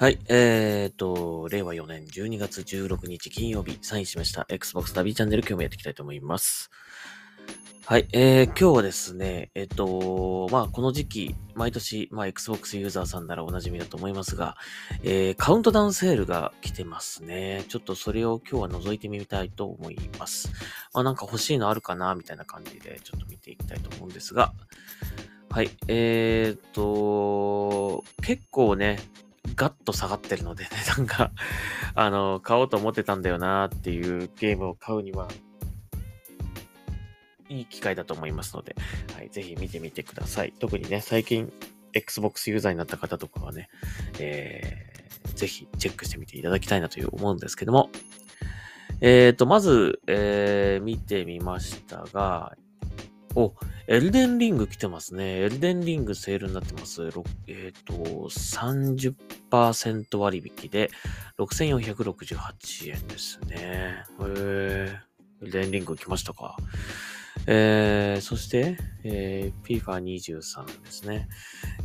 [0.00, 6.70] はい、えーと、令和4年12月16日金曜日、サインしました Xbox 旅チャンネル今日もやっていきたいと思います。
[7.84, 14.56] はい、えー、今日はですね、えっ、と、まあ、この時期、毎年、まあ、Xbox ユーザーさんならお馴染みだと思いますが、
[15.02, 17.66] えー、カウントダウンセールが来てますね。
[17.68, 20.48] ちょっとそれを今日は覗いてみたいと思います。
[20.94, 24.54] まあ、なんか欲しいのあるかなみたいな感じで、ちょっと見ていきたいと思うんですが、
[25.50, 28.98] はい、えーと、結構ね、
[29.56, 31.32] ガッと下がってるのでね、なんか、
[31.94, 35.28] あの、買おうと思ってたんだよなっていうゲームを買うには、
[37.48, 38.76] いい機会だと思いますので、
[39.14, 40.52] はい、ぜひ見てみてください。
[40.58, 41.52] 特にね、最近、
[41.92, 43.68] Xbox ユーザーになった方とかはね、
[44.18, 47.90] えー、ぜひチェックしてみていただきたいなという思うんですけども、
[49.00, 52.54] えーと、まず、えー、見てみましたが、
[53.36, 53.54] お、
[53.86, 55.38] エルデンリング来てますね。
[55.38, 57.10] エルデンリングセールになってます。
[57.46, 60.90] えっ、と、30%割引で
[61.38, 63.56] 6468円ですね。
[63.56, 65.10] へー。
[65.42, 66.56] エルデンリング来ましたか？
[67.46, 71.28] えー、そして、えー、FIFA23 ですね。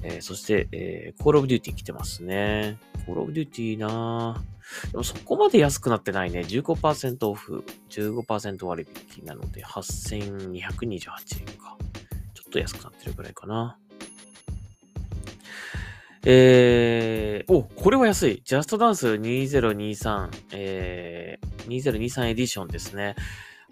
[0.04, 2.78] えー、そして、えー、Call of Duty 来てますね。
[3.08, 4.92] Call of Duty なぁ。
[4.92, 6.42] でもそこまで安くなってないね。
[6.42, 11.78] 15%オフ、15%割引なので、8228円か。
[12.34, 13.78] ちょっと安くなってるぐらいかな。
[16.28, 18.42] えー、お、これは安い。
[18.44, 23.16] ジャストダンス2023、えー、2023エディションですね。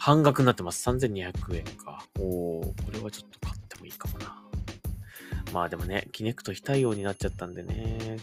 [0.04, 0.90] 半額になってます。
[0.90, 2.04] 3200円か。
[2.20, 4.44] おー、これはちょっと買ってもいいかもな。
[5.54, 8.18] まあでもね、キネクト非対応になっちゃったんでね。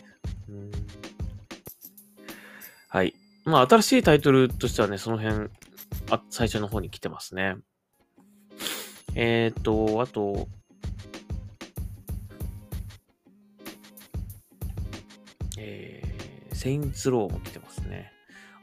[0.50, 0.70] うん
[2.86, 3.14] はい。
[3.46, 5.48] まあ、新しいタイトルとしてはね、その辺、
[6.10, 7.56] あ、最初の方に来てますね。
[9.14, 10.48] えっ、ー、と、あと、
[15.56, 17.69] えー、セインツローも来てます。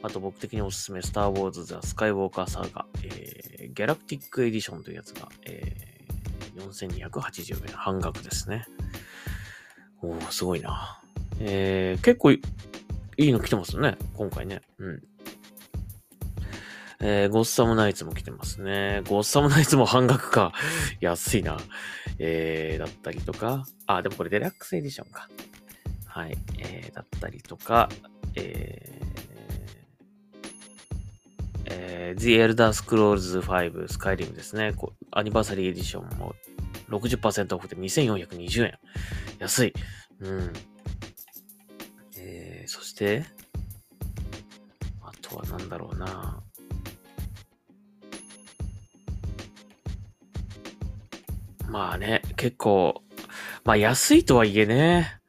[0.03, 8.65] あと僕的におすすめ、スター・ウォーズ・ザ・スカイ・ウォーカー・サーガ、えー、ギャラクティック・エディションというやつが、えー、4280円、半額ですね。
[10.01, 11.01] おー、すごいな。
[11.39, 12.41] えー、結構い
[13.17, 14.61] いの来てますよね、今回ね。
[14.77, 15.03] うん。
[16.99, 19.03] えー、ゴッサムナイツも来てますね。
[19.07, 20.51] ゴッサムナイツも半額か。
[20.99, 21.57] 安いな。
[22.17, 23.65] えー、だったりとか。
[23.85, 25.29] あ、でもこれデラックスエディションか。
[26.05, 26.37] はい。
[26.57, 27.89] えー、だったりとか、
[28.35, 28.96] えー、
[31.99, 34.71] えー、The Elder Scrolls 5 Skyrim ですね。
[35.11, 36.35] アニバーサリーエディションも
[36.89, 38.77] 60%オフで2420円。
[39.39, 39.73] 安い。
[40.19, 40.53] うん。
[42.19, 43.25] えー、そして、
[45.01, 46.43] あとはなんだろうな。
[51.67, 53.01] まあね、結構、
[53.65, 55.19] まあ安いとはいえね、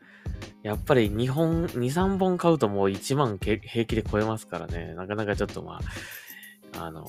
[0.62, 5.80] やっぱり2本、2、3本買うともう1万平気で超えますからね、なかなかちょっとまあ、
[6.84, 7.04] あの、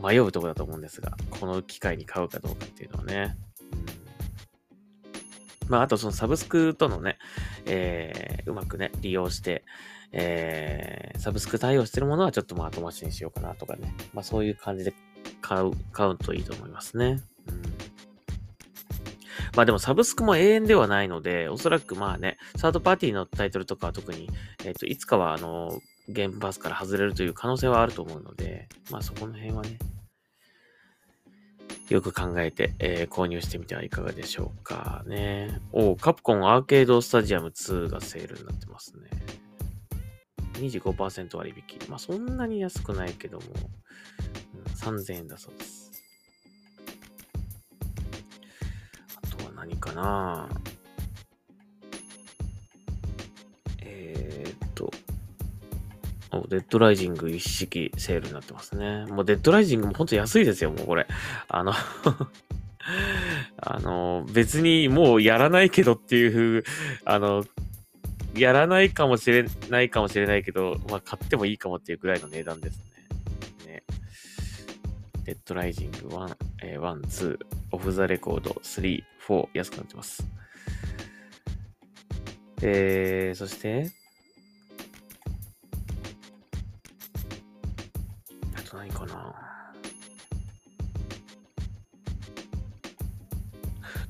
[0.00, 3.36] 迷うとこだと思うんですが、この機会に買うかどうかっていうのはね。
[5.62, 7.18] うん、まあ、あとそのサブスクとのね、
[7.64, 9.64] えー、うまくね、利用して、
[10.12, 13.94] えー、サブスク対応してるものはちょっとまあ後回しにしようかなとかね。
[14.12, 14.94] まあそういう感じで
[15.40, 17.22] 買う、買うといいと思いますね。
[17.48, 17.96] うん
[19.56, 24.28] まあでもサブスクも永遠ではないので、おそらくまあね、サードパーティーのタイトルとかは特に、
[24.64, 29.78] えっ、ー、と、いつかはあの、ゲームパスから外れるという可能性はあると思うので、まあそこの辺はね、
[31.88, 35.60] よく考えて、えー、購入してみてはいかがでしょうかね。
[35.72, 39.08] おカプコンアーケードスタジアム2がセールになってますね。
[40.54, 41.88] 25%割引。
[41.88, 43.44] まあそんなに安くないけども、
[44.54, 45.92] うん、3000円だそうです。
[49.22, 50.48] あとは何かな
[53.78, 54.90] えー、っと、
[56.48, 59.06] デッドライジング一式セールになってますね。
[59.06, 61.06] もうデッドライジングもほんと安いですよ、もうこれ。
[61.48, 61.72] あの
[63.58, 66.64] あの、別にもうやらないけどっていう、
[67.04, 67.44] あの、
[68.34, 72.78] やらないかもしれないかもしれないけど、まあ買ってもいいかもっていうくらいの値段です
[73.66, 73.72] ね。
[73.72, 73.82] ね。
[75.24, 77.38] デッドライジング1、えー、1、2、
[77.72, 80.26] オフザレコード3、4安くなってます。
[82.62, 83.90] えー、そして、
[88.90, 89.34] あと何かな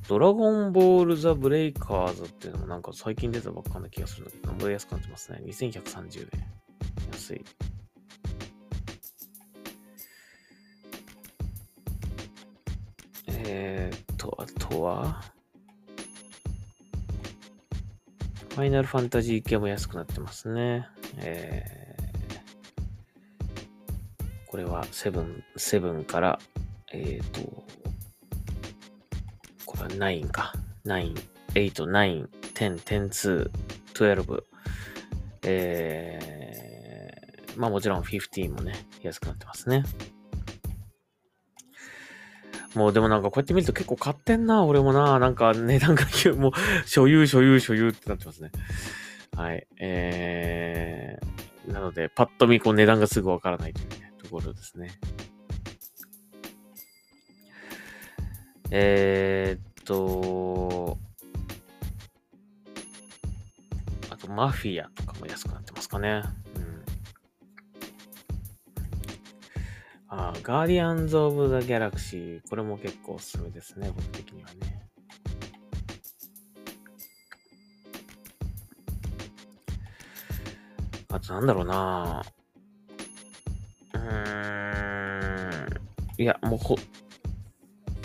[0.07, 5.41] ドラゴンボールザ・ブレイカーズっていうのもなんか最近出たばっかな気がするんだけど、なんぼ安くなってますね。
[5.45, 6.29] 2130円。
[7.11, 7.45] 安い。
[13.27, 15.21] えー、と、あとは、
[18.49, 20.87] ファイナルファンタジー系も安くなってますね。
[21.17, 21.86] えー、
[24.47, 26.39] これはセブン、セブンから、
[26.93, 27.63] えっ、ー、と、
[29.65, 30.53] これは9か。
[30.85, 31.13] 9、
[31.53, 33.49] 8、9、10、10、
[33.93, 34.43] 2、12。
[35.43, 39.83] えー、まあもちろん15もね、安くなってますね。
[42.73, 45.19] もうでもなんかこうやって見ると結構買ってんな、俺もな。
[45.19, 46.05] なんか値段が
[46.35, 46.51] もう
[46.85, 48.51] 所有、所有、所有ってなってますね。
[49.35, 49.67] はい。
[49.79, 54.89] えー、なので、パッと見こう値段がすぐわからないというね、ところですね。
[58.69, 60.97] えー、っと、
[64.09, 66.23] あとマフィアとかも安くなってますかね。
[66.55, 66.83] うん
[70.09, 72.41] ああ、ガーディアンズ・オブ・ザ・ギャラクシー。
[72.49, 74.89] これも結構おすすめですね、僕的にはね。
[81.09, 82.36] あとなんだろうなう
[86.17, 86.75] いや、もうほ、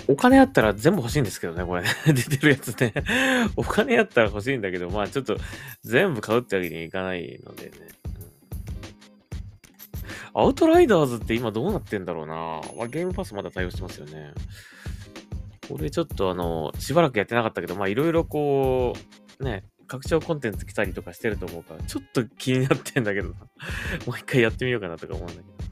[0.09, 1.88] お金あったら全部欲しいんですけどね、これね。
[2.06, 2.93] 出てるやつね。
[3.56, 5.37] お金あったら欲しいんだけど、まあちょっと
[5.82, 7.70] 全部買うってわけにはいかないのでね。
[10.35, 12.35] アウトライダーズって今どうなってんだろうな、
[12.76, 14.32] まあ、ゲームパスまだ対応してますよね。
[15.69, 18.94] これちょっとあの、しばらくやってなかったけど、まあいろいろこ
[19.41, 23.35] う、ね、拡張コンテンツ来たりとかしてると思うから、ちょっと気になってんだけどな。
[24.06, 25.71] もう一回やってみようかなとか思うんだけど。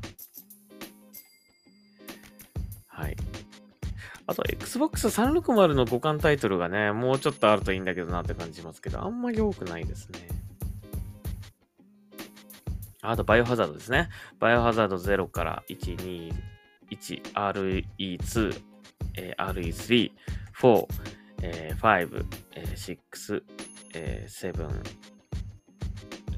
[4.31, 10.21] あと、Xbox 360の互換タイトルがね、もうちょっとあるといいんだけどなって感じしますけど、あんまり多くないですね。
[13.03, 14.09] あと、バイオハザードですね。
[14.39, 16.33] バイオハザード0から1、2、
[16.93, 18.63] 1、RE2、
[19.17, 20.13] えー、RE3、
[20.55, 20.87] 4、
[21.43, 22.25] えー、5、
[22.55, 23.43] えー、6、
[23.95, 24.69] えー、7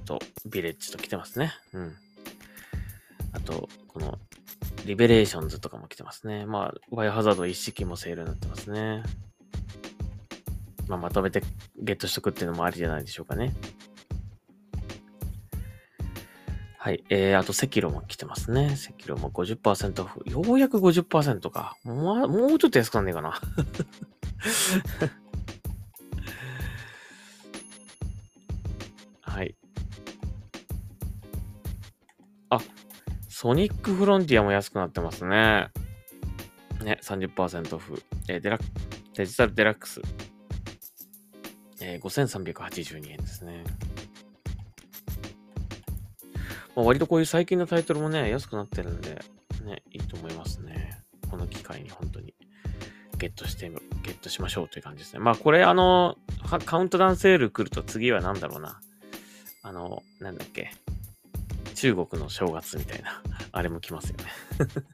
[0.06, 1.53] と、ビレッジと来てますね。
[1.75, 1.94] うん。
[3.35, 4.19] あと、この、
[4.85, 6.47] リベレーションズとかも来てますね。
[6.47, 9.03] まあ、バイハザード一式もセールになってますね。
[10.88, 11.43] まあ、まとめて
[11.76, 13.55] ゲットしとくっていうのもありじゃないでしょうかね。
[16.79, 17.05] はい。
[17.11, 18.76] えー、あと、赤炉も来てますね。
[18.99, 20.20] 赤炉も50%オフ。
[20.29, 21.76] ようやく50%か。
[21.85, 23.41] もう、もうちょっと安くなんねえかな。
[29.20, 29.55] はい。
[32.50, 32.58] あ、
[33.43, 35.67] ソニックフロンティアも安くなってますね。
[36.81, 38.00] ね、30%オフ。
[38.29, 38.59] えー、デラ
[39.15, 40.00] デジタルデラックス。
[41.81, 43.65] えー、5382円ですね。
[46.77, 49.21] まあ、割とこういう最近のタイトルもね、安くなってるんで、
[49.65, 51.03] ね、いいと思いますね。
[51.29, 52.37] この機会に本当に
[53.19, 55.19] ゲットして、ゲットしましょうという感じですね。
[55.19, 56.17] まあこれあの、
[56.65, 58.81] カウントダウンセール来ると次は何だろうな。
[59.65, 60.71] あの、なんだっけ。
[61.82, 63.20] 中国の正月みたいな、
[63.50, 64.25] あれも来ますよね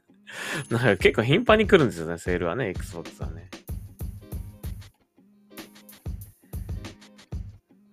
[0.71, 3.47] なんか結構頻繁に来るんですよね、セールはね、Xbox はね。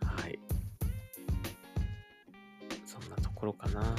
[0.01, 0.39] はい。
[2.87, 3.95] そんなところかな。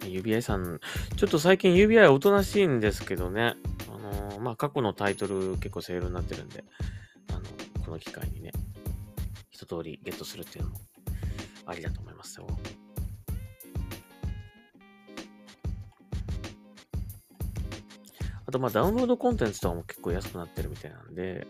[0.00, 0.80] UBI さん、
[1.18, 3.56] ちょっと最近 UBI おとなしいんですけどね。
[3.92, 6.64] あのー、まあ、過去のタイトル結構セールになってるんで、
[7.28, 7.40] あの、
[7.84, 8.52] この機会にね、
[9.50, 10.89] 一通りゲットするっていうのも
[11.70, 12.46] ありだと思いますよ。
[18.46, 21.46] あと、まあ、ダウンロードコンテンツとかも結構安くなってるみたいなんで、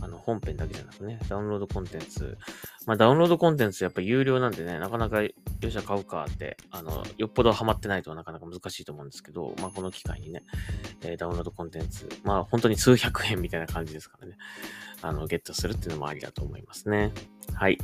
[0.00, 2.38] あの、本編だけじゃなくね、ダウンロードコンテンツ、
[2.86, 5.30] まあ、ダウンロードコンテンツやっぱ有料なんでね、なかなか、よ
[5.70, 10.44] しゃ買うかって、あの、よっぽどハマってないとなかなか難しいと思うんですけど、まあ、この機会にね、
[11.02, 14.36] えー、ダウンロードコンテンツ、まあ、本当に数百円みたいな感じですからね、
[15.02, 17.12] あの、ゲットするっていうのもありだと思いますね。
[17.56, 17.78] はい。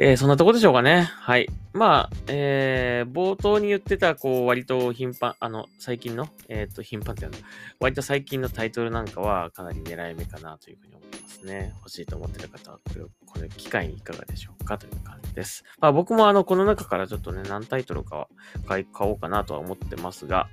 [0.00, 1.02] えー、そんなとこでしょうかね。
[1.02, 1.48] はい。
[1.72, 7.38] まあ、えー、冒頭に言ってた、こう、割と頻繁、あの、最近の、えっ、ー、と、頻繁っていうの
[7.80, 11.72] 割と最近のタイトルなんかはかなり狙い目かなというふうに思いますね。
[11.78, 15.64] 欲しいと思ってる方は、これを、これ、機会にいかがでしょうかという感じです。
[15.80, 18.28] まあ、僕もあの、この中からちょっとね、何タイトルかは
[18.66, 20.48] 買おうかなとは思ってますが、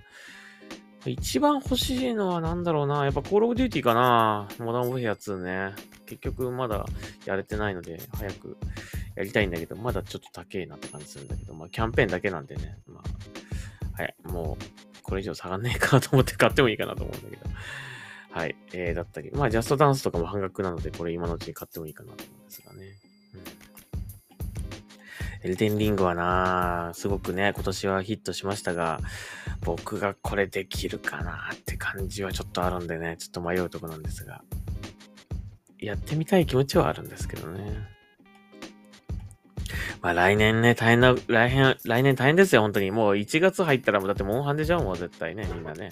[1.09, 3.03] 一番欲しいのは何だろうな。
[3.03, 4.47] やっぱコールオブデューティーかな。
[4.59, 5.73] モダンオブヘア2ね。
[6.05, 6.85] 結局まだ
[7.25, 8.57] やれてないので、早く
[9.15, 12.77] やりたいんだけど、まだちょっと高えなって感じするんだけど、まあキャンペーンだけなんでね。
[12.87, 13.01] ま
[13.97, 14.15] あ、はい。
[14.23, 14.63] もう、
[15.03, 17.49] これ以上下がんねえかなと思って買ってもいいかなと思うんだけど。
[18.31, 18.55] はい。
[18.73, 19.31] えー、だったり。
[19.31, 22.97] まあ、ジャストダンスとかも半額なので、これ今のうちに買ってもいいかなと思うんですがね。
[25.43, 28.99] エルデンリングはなすごくね、今年はヒットしましたが、
[29.61, 34.41] 僕がこれできるかなって感じはちょっとあるんでね、ちょっと迷うとこなんですが。
[35.79, 37.94] やってみたい気持ちはあるんですけどね。
[40.05, 42.91] まあ来年ね、大変な、来年、来年大変ですよ、本当に。
[42.91, 45.89] もう1月入ったらもうだってモンハンでしょもう絶対ね、みんなね。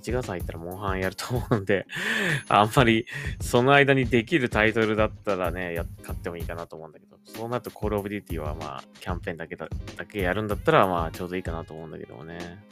[0.00, 1.86] 1月入ったらモンハンやると思うんで、
[2.48, 3.04] あんまり
[3.38, 12.64] その間にできるタイトルだったらね、や、買ってもいいかなと思うんだけど、そうなるとコールオブデューティはまあ、キャンペーンだけだ、だけやるんだったらまあ、ちょうどいいかなと思うんだけどもね。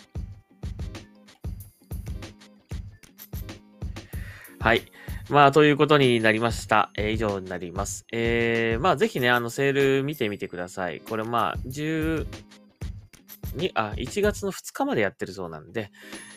[4.59, 4.90] はい。
[5.30, 6.90] まあ、ということになりました。
[6.97, 8.06] えー、以上になります。
[8.12, 11.00] えー、まあ、ぜひね、あの、セール見てみてください。
[11.00, 12.26] これ、まあ、10、
[13.54, 15.90] に、あ、1月の2日までやってるそうなんで、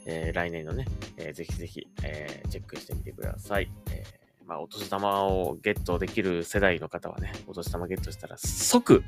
[0.06, 3.72] えー、来年のね、えー、ぜひぜひ、えー、チェックしてみてください。
[3.92, 9.04] えー、まあ、お年玉をゲットできる世代の方はね、お年玉ゲットしたら即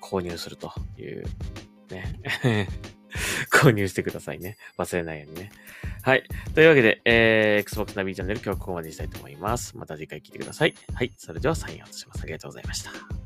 [0.00, 1.24] 購入するという、
[1.90, 2.68] ね。
[3.50, 4.56] 購入してくださいね。
[4.78, 5.50] 忘れないようにね。
[6.02, 6.24] はい。
[6.54, 9.76] というわけで、えー、Xbox ナビチャンネル今日はここまでにしたいと思います。
[9.76, 10.74] また次回聞いてください。
[10.92, 11.12] はい。
[11.16, 12.22] それではサインアウトします。
[12.22, 13.23] ありがとうございました。